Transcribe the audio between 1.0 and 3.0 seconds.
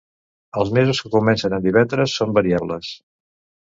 que comencen en divendres són variables.